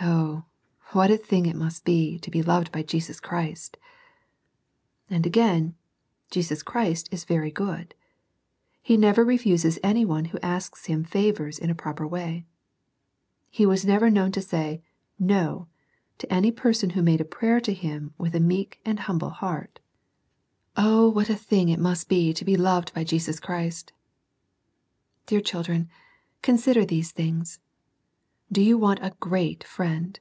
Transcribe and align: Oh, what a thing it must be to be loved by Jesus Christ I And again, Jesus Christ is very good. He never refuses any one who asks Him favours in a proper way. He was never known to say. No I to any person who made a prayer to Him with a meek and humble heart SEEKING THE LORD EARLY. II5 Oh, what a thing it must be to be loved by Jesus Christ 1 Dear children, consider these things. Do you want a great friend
Oh, 0.00 0.44
what 0.92 1.10
a 1.10 1.16
thing 1.16 1.46
it 1.46 1.56
must 1.56 1.84
be 1.84 2.20
to 2.20 2.30
be 2.30 2.40
loved 2.40 2.70
by 2.70 2.82
Jesus 2.84 3.18
Christ 3.18 3.76
I 5.10 5.16
And 5.16 5.26
again, 5.26 5.74
Jesus 6.30 6.62
Christ 6.62 7.08
is 7.10 7.24
very 7.24 7.50
good. 7.50 7.96
He 8.80 8.96
never 8.96 9.24
refuses 9.24 9.76
any 9.82 10.04
one 10.04 10.26
who 10.26 10.38
asks 10.40 10.86
Him 10.86 11.02
favours 11.02 11.58
in 11.58 11.68
a 11.68 11.74
proper 11.74 12.06
way. 12.06 12.46
He 13.50 13.66
was 13.66 13.84
never 13.84 14.08
known 14.08 14.30
to 14.32 14.40
say. 14.40 14.82
No 15.18 15.66
I 15.66 15.74
to 16.18 16.32
any 16.32 16.52
person 16.52 16.90
who 16.90 17.02
made 17.02 17.20
a 17.20 17.24
prayer 17.24 17.60
to 17.60 17.74
Him 17.74 18.14
with 18.16 18.36
a 18.36 18.40
meek 18.40 18.80
and 18.86 19.00
humble 19.00 19.30
heart 19.30 19.80
SEEKING 20.76 20.84
THE 20.84 20.90
LORD 20.90 20.92
EARLY. 20.92 21.02
II5 21.02 21.06
Oh, 21.08 21.08
what 21.10 21.28
a 21.30 21.34
thing 21.36 21.68
it 21.70 21.80
must 21.80 22.08
be 22.08 22.32
to 22.34 22.44
be 22.44 22.56
loved 22.56 22.94
by 22.94 23.02
Jesus 23.02 23.40
Christ 23.40 23.90
1 23.92 24.00
Dear 25.26 25.40
children, 25.40 25.88
consider 26.40 26.84
these 26.86 27.10
things. 27.10 27.58
Do 28.50 28.62
you 28.62 28.78
want 28.78 29.00
a 29.02 29.14
great 29.20 29.62
friend 29.62 30.18